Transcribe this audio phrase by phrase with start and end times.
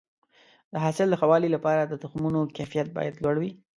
[0.71, 3.51] د حاصل د ښه والي لپاره د تخمونو کیفیت باید لوړ وي.